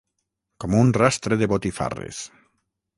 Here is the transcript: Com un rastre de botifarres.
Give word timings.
Com 0.65 0.77
un 0.79 0.89
rastre 0.99 1.39
de 1.43 1.51
botifarres. 1.55 2.27